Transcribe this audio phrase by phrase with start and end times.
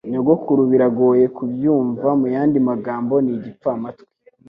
[0.11, 4.07] Nyogokuru biragoye kubyumva Muyandi magambo, ni igipfamatwi